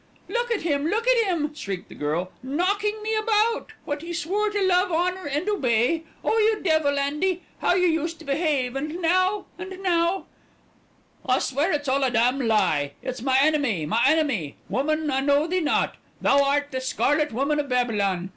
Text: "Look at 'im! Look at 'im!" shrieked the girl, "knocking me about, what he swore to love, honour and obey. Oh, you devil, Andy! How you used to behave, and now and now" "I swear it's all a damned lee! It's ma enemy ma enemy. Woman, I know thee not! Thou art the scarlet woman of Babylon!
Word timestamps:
"Look 0.27 0.49
at 0.49 0.65
'im! 0.65 0.87
Look 0.87 1.07
at 1.07 1.27
'im!" 1.29 1.53
shrieked 1.53 1.87
the 1.87 1.93
girl, 1.93 2.31
"knocking 2.41 3.03
me 3.03 3.13
about, 3.13 3.73
what 3.85 4.01
he 4.01 4.13
swore 4.13 4.49
to 4.49 4.59
love, 4.59 4.91
honour 4.91 5.27
and 5.27 5.47
obey. 5.47 6.05
Oh, 6.23 6.35
you 6.39 6.59
devil, 6.63 6.97
Andy! 6.97 7.43
How 7.59 7.75
you 7.75 7.85
used 7.85 8.17
to 8.17 8.25
behave, 8.25 8.75
and 8.75 8.99
now 8.99 9.45
and 9.59 9.77
now" 9.83 10.25
"I 11.29 11.37
swear 11.37 11.71
it's 11.71 11.87
all 11.87 12.03
a 12.03 12.09
damned 12.09 12.47
lee! 12.47 12.93
It's 13.03 13.21
ma 13.21 13.35
enemy 13.39 13.85
ma 13.85 13.99
enemy. 14.07 14.55
Woman, 14.69 15.11
I 15.11 15.19
know 15.19 15.45
thee 15.45 15.59
not! 15.61 15.97
Thou 16.19 16.43
art 16.45 16.69
the 16.71 16.81
scarlet 16.81 17.31
woman 17.31 17.59
of 17.59 17.69
Babylon! 17.69 18.29